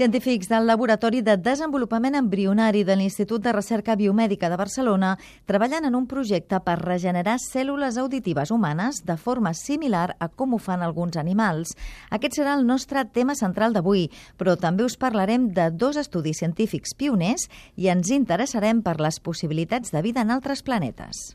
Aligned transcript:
Científics 0.00 0.48
del 0.48 0.64
Laboratori 0.64 1.20
de 1.20 1.34
Desenvolupament 1.36 2.14
Embrionari 2.16 2.86
de 2.88 2.94
l'Institut 2.96 3.42
de 3.44 3.52
Recerca 3.52 3.98
Biomèdica 4.00 4.48
de 4.48 4.56
Barcelona 4.56 5.10
treballen 5.44 5.84
en 5.84 5.98
un 5.98 6.06
projecte 6.08 6.56
per 6.64 6.78
regenerar 6.80 7.34
cèl·lules 7.44 7.98
auditives 8.00 8.48
humanes 8.48 9.02
de 9.04 9.18
forma 9.20 9.52
similar 9.52 10.16
a 10.16 10.30
com 10.32 10.56
ho 10.56 10.58
fan 10.58 10.80
alguns 10.80 11.20
animals. 11.20 11.76
Aquest 12.08 12.40
serà 12.40 12.56
el 12.56 12.64
nostre 12.64 13.04
tema 13.12 13.36
central 13.36 13.76
d'avui, 13.76 14.08
però 14.40 14.56
també 14.56 14.88
us 14.88 14.96
parlarem 14.96 15.50
de 15.52 15.68
dos 15.68 16.00
estudis 16.00 16.40
científics 16.40 16.96
pioners 16.96 17.50
i 17.76 17.92
ens 17.92 18.08
interessarem 18.08 18.80
per 18.80 19.02
les 19.04 19.20
possibilitats 19.20 19.92
de 19.92 20.00
vida 20.00 20.24
en 20.24 20.32
altres 20.32 20.64
planetes. 20.64 21.26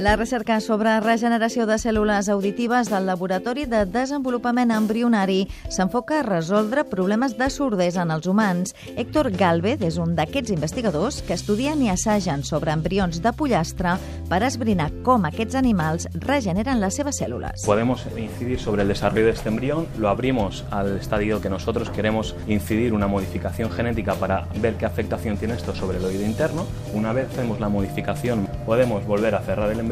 La 0.00 0.16
recerca 0.16 0.54
sobre 0.64 0.94
regeneració 1.04 1.66
de 1.68 1.74
cèl·lules 1.76 2.30
auditives 2.32 2.88
del 2.88 3.04
Laboratori 3.04 3.66
de 3.68 3.82
Desenvolupament 3.84 4.70
Embrionari 4.72 5.42
s'enfoca 5.68 6.22
a 6.22 6.24
resoldre 6.24 6.86
problemes 6.88 7.34
de 7.36 7.50
sordesa 7.52 8.06
en 8.06 8.14
els 8.14 8.24
humans. 8.24 8.72
Héctor 8.96 9.28
Galvez 9.36 9.84
és 9.84 9.98
un 10.00 10.14
d'aquests 10.16 10.54
investigadors 10.54 11.18
que 11.26 11.36
estudien 11.36 11.82
i 11.84 11.90
assagen 11.92 12.46
sobre 12.48 12.72
embrions 12.72 13.20
de 13.20 13.32
pollastre 13.36 13.98
per 14.30 14.38
esbrinar 14.46 14.88
com 15.04 15.26
aquests 15.28 15.58
animals 15.60 16.08
regeneren 16.14 16.80
les 16.80 16.96
seves 16.96 17.20
cèl·lules. 17.20 17.66
Podemos 17.68 18.06
incidir 18.16 18.56
sobre 18.58 18.88
el 18.88 18.88
desarrollo 18.88 19.26
de 19.26 19.36
este 19.36 19.50
embrión, 19.50 19.84
lo 19.98 20.08
abrimos 20.08 20.64
al 20.70 20.96
estadio 20.96 21.42
que 21.42 21.50
nosotros 21.50 21.90
queremos 21.90 22.34
incidir 22.46 22.94
una 22.94 23.06
modificación 23.06 23.70
genética 23.70 24.14
para 24.14 24.48
ver 24.62 24.76
qué 24.76 24.86
afectación 24.86 25.36
tiene 25.36 25.60
esto 25.60 25.74
sobre 25.74 25.98
el 25.98 26.06
oído 26.06 26.24
interno. 26.24 26.64
Una 26.94 27.12
vez 27.12 27.28
hacemos 27.28 27.60
la 27.60 27.68
modificación, 27.68 28.48
podemos 28.64 29.04
volver 29.04 29.34
a 29.34 29.40
cerrar 29.40 29.70
el 29.70 29.80
embrión 29.80 29.89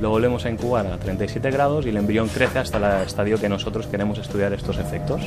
lo 0.00 0.10
volvemos 0.10 0.44
a 0.44 0.50
incubar 0.50 0.86
a 0.86 0.98
37 0.98 1.50
grados 1.50 1.86
y 1.86 1.88
el 1.88 1.96
embrión 1.96 2.28
crece 2.28 2.58
hasta 2.58 2.76
el 2.76 3.06
estadio 3.06 3.40
que 3.40 3.48
nosotros 3.48 3.86
queremos 3.86 4.18
estudiar 4.18 4.52
estos 4.52 4.78
efectos. 4.78 5.22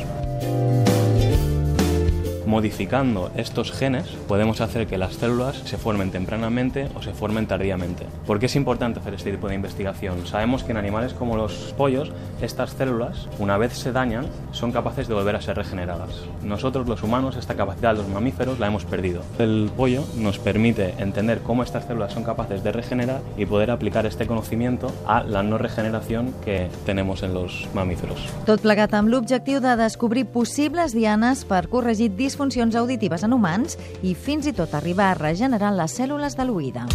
Modificando 2.52 3.32
estos 3.38 3.72
genes 3.72 4.08
podemos 4.28 4.60
hacer 4.60 4.86
que 4.86 4.98
las 4.98 5.14
células 5.14 5.56
se 5.64 5.78
formen 5.78 6.12
tempranamente 6.12 6.90
o 6.98 7.02
se 7.02 7.14
formen 7.14 7.48
tardíamente. 7.48 8.06
¿Por 8.28 8.40
qué 8.40 8.48
es 8.48 8.58
importante 8.58 9.00
hacer 9.00 9.14
este 9.14 9.32
tipo 9.32 9.48
de 9.48 9.56
investigación? 9.56 10.28
Sabemos 10.28 10.66
que 10.66 10.72
en 10.72 10.78
animales 10.78 11.14
como 11.14 11.38
los 11.38 11.74
pollos, 11.78 12.12
estas 12.42 12.72
células, 12.72 13.30
una 13.40 13.58
vez 13.58 13.72
se 13.78 13.94
dañan, 13.94 14.26
son 14.52 14.74
capaces 14.74 15.08
de 15.08 15.14
volver 15.14 15.38
a 15.38 15.42
ser 15.42 15.56
regeneradas. 15.56 16.10
Nosotros 16.44 16.90
los 16.90 17.04
humanos, 17.04 17.38
esta 17.38 17.56
capacidad 17.56 17.94
de 17.94 18.00
los 18.00 18.10
mamíferos 18.10 18.60
la 18.60 18.68
hemos 18.68 18.84
perdido. 18.84 19.22
El 19.40 19.72
pollo 19.78 20.04
nos 20.18 20.38
permite 20.38 20.96
entender 20.98 21.40
cómo 21.40 21.64
estas 21.64 21.86
células 21.86 22.12
son 22.12 22.26
capaces 22.26 22.66
de 22.66 22.74
regenerar 22.74 23.22
y 23.38 23.46
poder 23.46 23.72
aplicar 23.72 24.06
este 24.06 24.28
conocimiento 24.28 24.92
a 25.08 25.24
la 25.24 25.42
no 25.42 25.58
regeneración 25.58 26.34
que 26.44 26.68
tenemos 26.86 27.24
en 27.24 27.34
los 27.34 27.70
mamíferos. 27.74 28.20
Tot 28.44 28.60
plegat 28.60 28.92
amb 28.92 29.08
l'objectiu 29.08 29.64
de 29.64 29.78
descobrir 29.80 30.26
possibles 30.28 30.92
dianes 30.92 31.46
per 31.48 31.70
corregir 31.72 32.12
disfuncions 32.12 32.41
funcions 32.42 32.76
auditives 32.80 33.22
en 33.28 33.38
humans 33.38 33.78
i 34.02 34.16
fins 34.18 34.50
i 34.50 34.56
tot 34.58 34.74
arribar 34.74 35.12
a 35.12 35.20
regenerar 35.20 35.76
les 35.78 36.00
cèl·lules 36.00 36.40
de 36.40 36.50
l'oïda. 36.50 36.88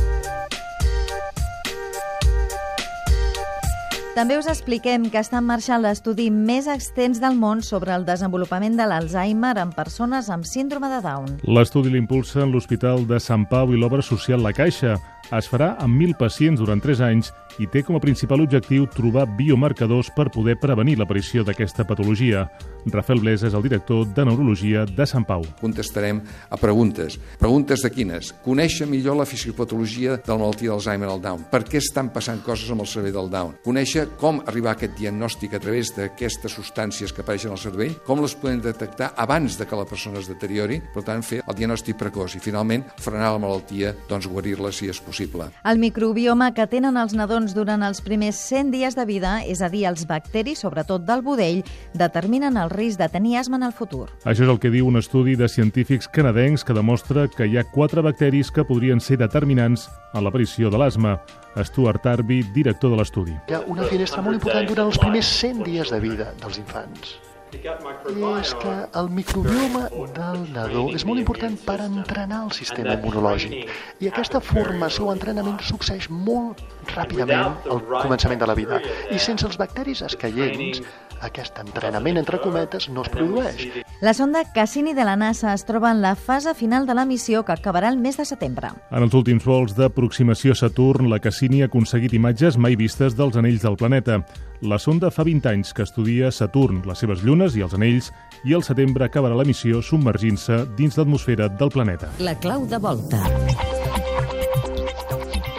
També 4.16 4.38
us 4.40 4.46
expliquem 4.48 5.10
que 5.12 5.20
està 5.20 5.42
en 5.42 5.44
marxa 5.44 5.76
l'estudi 5.76 6.30
més 6.32 6.64
extens 6.72 7.18
del 7.20 7.34
món 7.36 7.60
sobre 7.60 7.92
el 7.92 8.06
desenvolupament 8.08 8.78
de 8.78 8.86
l'Alzheimer 8.88 9.50
en 9.60 9.74
persones 9.76 10.30
amb 10.32 10.48
síndrome 10.48 10.88
de 10.88 11.02
Down. 11.04 11.34
L'estudi 11.44 11.92
l'impulsa 11.92 12.40
en 12.46 12.54
l'Hospital 12.54 13.04
de 13.10 13.20
Sant 13.20 13.44
Pau 13.50 13.74
i 13.74 13.76
l'Obra 13.76 14.00
Social 14.00 14.40
La 14.40 14.54
Caixa. 14.56 14.96
Es 15.36 15.50
farà 15.50 15.74
amb 15.82 16.00
1.000 16.00 16.16
pacients 16.16 16.60
durant 16.62 16.80
3 16.80 17.00
anys 17.02 17.32
i 17.58 17.66
té 17.72 17.82
com 17.82 17.96
a 17.96 18.00
principal 18.00 18.42
objectiu 18.44 18.86
trobar 18.92 19.24
biomarcadors 19.36 20.10
per 20.14 20.28
poder 20.32 20.56
prevenir 20.60 20.96
l'aparició 21.00 21.42
d'aquesta 21.44 21.86
patologia. 21.88 22.46
Rafael 22.92 23.20
Bles 23.22 23.42
és 23.48 23.56
el 23.56 23.64
director 23.64 24.04
de 24.14 24.26
Neurologia 24.28 24.84
de 24.86 25.06
Sant 25.08 25.26
Pau. 25.26 25.44
Contestarem 25.60 26.20
a 26.50 26.60
preguntes. 26.60 27.18
Preguntes 27.40 27.82
de 27.82 27.90
quines? 27.90 28.32
Conèixer 28.44 28.86
millor 28.86 29.18
la 29.18 29.26
fisiopatologia 29.26 30.18
de 30.20 30.30
la 30.30 30.38
malaltia 30.38 30.72
d'Alzheimer 30.72 31.10
al 31.10 31.22
Down. 31.24 31.46
Per 31.50 31.64
què 31.66 31.80
estan 31.82 32.12
passant 32.14 32.42
coses 32.46 32.70
amb 32.70 32.84
el 32.84 32.90
cervell 32.90 33.16
del 33.16 33.32
Down? 33.32 33.56
Conèixer 33.64 34.05
com 34.20 34.40
arribar 34.46 34.72
a 34.72 34.76
aquest 34.76 34.96
diagnòstic 34.98 35.56
a 35.56 35.60
través 35.62 35.92
d'aquestes 35.96 36.54
substàncies 36.56 37.12
que 37.12 37.22
apareixen 37.24 37.52
al 37.54 37.60
cervell, 37.60 37.96
com 38.06 38.22
les 38.22 38.34
podem 38.38 38.60
detectar 38.64 39.12
abans 39.16 39.58
de 39.58 39.66
que 39.66 39.78
la 39.78 39.86
persona 39.88 40.20
es 40.22 40.30
deteriori, 40.30 40.80
per 40.94 41.04
tant, 41.06 41.24
fer 41.26 41.42
el 41.42 41.58
diagnòstic 41.58 41.98
precoç 42.00 42.36
i, 42.38 42.42
finalment, 42.42 42.84
frenar 43.02 43.32
la 43.34 43.42
malaltia, 43.42 43.94
doncs 44.10 44.28
guarir-la 44.30 44.72
si 44.72 44.90
és 44.90 45.00
possible. 45.02 45.48
El 45.66 45.82
microbioma 45.82 46.52
que 46.56 46.68
tenen 46.70 46.96
els 47.00 47.14
nadons 47.16 47.54
durant 47.56 47.82
els 47.86 48.02
primers 48.04 48.38
100 48.48 48.72
dies 48.74 48.96
de 48.96 49.06
vida, 49.08 49.38
és 49.44 49.62
a 49.62 49.70
dir, 49.72 49.86
els 49.90 50.06
bacteris, 50.08 50.62
sobretot 50.64 51.04
del 51.06 51.24
budell, 51.26 51.62
determinen 51.94 52.56
el 52.60 52.72
risc 52.72 53.00
de 53.02 53.10
tenir 53.12 53.36
asma 53.40 53.60
en 53.60 53.68
el 53.68 53.76
futur. 53.76 54.08
Això 54.24 54.46
és 54.46 54.50
el 54.50 54.60
que 54.62 54.72
diu 54.72 54.88
un 54.88 55.00
estudi 55.00 55.36
de 55.36 55.48
científics 55.48 56.08
canadencs 56.08 56.64
que 56.64 56.76
demostra 56.76 57.28
que 57.28 57.46
hi 57.46 57.58
ha 57.58 57.66
quatre 57.70 58.04
bacteris 58.04 58.50
que 58.50 58.64
podrien 58.64 59.00
ser 59.00 59.18
determinants 59.20 59.88
en 60.16 60.24
l'aparició 60.24 60.72
de 60.72 60.80
l'asma. 60.80 61.18
Stuart 61.56 62.02
Tarby, 62.04 62.42
director 62.56 62.92
de 62.92 63.00
l'estudi. 63.00 63.36
Hi 63.48 63.56
ha 63.56 63.62
una 63.72 63.86
finestra 63.92 64.24
molt 64.24 64.40
important 64.40 64.68
durant 64.72 64.92
els 64.92 65.00
primers 65.00 65.32
100 65.38 65.64
dies 65.70 65.94
de 65.94 66.02
vida 66.04 66.32
dels 66.42 66.60
infants 66.60 67.16
és 67.54 68.54
que 68.60 68.72
el 68.98 69.08
microbioma 69.10 69.86
del 70.16 70.40
nadó 70.52 70.82
és 70.94 71.04
molt 71.06 71.20
important 71.22 71.56
per 71.64 71.78
entrenar 71.84 72.42
el 72.46 72.52
sistema 72.56 72.96
immunològic 72.98 73.70
i 74.02 74.10
aquesta 74.10 74.40
formació 74.40 75.06
o 75.06 75.14
entrenament 75.14 75.60
succeeix 75.62 76.08
molt 76.10 76.60
ràpidament 76.94 77.70
al 77.70 77.82
començament 77.94 78.42
de 78.42 78.50
la 78.50 78.56
vida 78.58 78.80
i 79.14 79.18
sense 79.18 79.46
els 79.46 79.58
bacteris 79.62 80.02
escaients 80.02 80.82
aquest 81.24 81.58
entrenament 81.62 82.18
entre 82.20 82.40
cometes 82.42 82.88
no 82.88 83.04
es 83.04 83.10
produeix. 83.12 83.66
La 84.00 84.14
sonda 84.14 84.44
Cassini 84.54 84.94
de 84.94 85.04
la 85.04 85.16
NASA 85.16 85.52
es 85.54 85.64
troba 85.64 85.90
en 85.90 86.02
la 86.02 86.14
fase 86.14 86.54
final 86.54 86.86
de 86.86 86.94
la 86.94 87.06
missió 87.06 87.44
que 87.44 87.54
acabarà 87.54 87.88
el 87.88 87.98
mes 87.98 88.16
de 88.16 88.24
setembre. 88.24 88.72
En 88.90 89.06
els 89.06 89.14
últims 89.14 89.44
vols 89.44 89.76
d'aproximació 89.76 90.52
a 90.52 90.60
Saturn, 90.60 91.10
la 91.10 91.20
Cassini 91.20 91.62
ha 91.62 91.70
aconseguit 91.70 92.14
imatges 92.16 92.58
mai 92.58 92.76
vistes 92.76 93.16
dels 93.16 93.36
anells 93.36 93.64
del 93.64 93.76
planeta. 93.76 94.20
La 94.62 94.78
sonda 94.80 95.10
fa 95.12 95.24
20 95.24 95.50
anys 95.52 95.72
que 95.76 95.84
estudia 95.84 96.32
Saturn, 96.32 96.82
les 96.88 96.98
seves 96.98 97.24
llunes 97.24 97.56
i 97.56 97.64
els 97.64 97.76
anells, 97.76 98.12
i 98.44 98.56
al 98.56 98.64
setembre 98.64 99.08
acabarà 99.08 99.36
la 99.36 99.48
missió 99.48 99.82
submergint-se 99.82 100.64
dins 100.76 100.96
l'atmosfera 100.96 101.48
del 101.48 101.72
planeta. 101.72 102.12
La 102.18 102.36
clau 102.40 102.66
de 102.66 102.80
volta. 102.80 103.75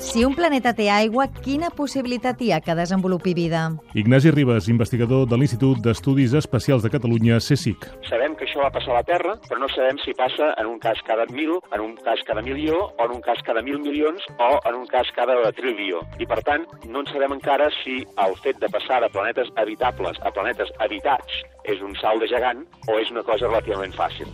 Si 0.07 0.22
un 0.23 0.38
planeta 0.38 0.72
té 0.72 0.85
aigua, 0.88 1.25
quina 1.44 1.68
possibilitat 1.75 2.40
hi 2.40 2.53
ha 2.56 2.62
que 2.63 2.73
desenvolupi 2.79 3.34
vida? 3.35 3.66
Ignasi 4.00 4.31
Ribas, 4.31 4.69
investigador 4.72 5.25
de 5.28 5.35
l'Institut 5.35 5.81
d'Estudis 5.84 6.31
Especials 6.40 6.85
de 6.85 6.91
Catalunya, 6.94 7.41
CSIC. 7.44 7.84
Sabem 8.07 8.38
que 8.40 8.47
això 8.47 8.63
va 8.63 8.72
passar 8.72 8.94
a 8.94 9.01
la 9.01 9.03
Terra, 9.09 9.35
però 9.50 9.59
no 9.59 9.68
sabem 9.73 10.00
si 10.06 10.16
passa 10.16 10.53
en 10.62 10.69
un 10.72 10.79
cas 10.79 11.01
cada 11.09 11.25
mil, 11.35 11.57
en 11.75 11.84
un 11.84 11.97
cas 12.07 12.23
cada 12.29 12.41
milió, 12.45 12.85
o 12.88 13.09
en 13.09 13.18
un 13.18 13.22
cas 13.25 13.44
cada 13.44 13.62
mil 13.68 13.84
milions, 13.84 14.23
o 14.40 14.50
en 14.63 14.79
un 14.79 14.88
cas 14.88 15.12
cada 15.18 15.35
trilió. 15.59 16.00
I, 16.24 16.29
per 16.31 16.39
tant, 16.47 16.63
no 16.88 17.03
en 17.03 17.12
sabem 17.12 17.35
encara 17.35 17.68
si 17.81 18.00
el 18.24 18.39
fet 18.45 18.63
de 18.63 18.72
passar 18.72 19.01
de 19.03 19.12
planetes 19.12 19.51
habitables 19.59 20.24
a 20.24 20.31
planetes 20.31 20.72
habitats 20.79 21.44
és 21.68 21.84
un 21.84 22.00
salt 22.00 22.24
de 22.24 22.31
gegant 22.31 22.63
o 22.88 22.95
és 22.95 23.12
una 23.12 23.28
cosa 23.28 23.51
relativament 23.51 23.91
fàcil. 24.00 24.31